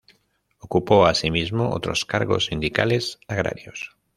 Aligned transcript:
Ocupó 0.57 1.05
asimismo 1.05 1.69
otros 1.69 2.05
cargos 2.05 2.45
sindicales 2.45 3.19
agrarios. 3.27 3.95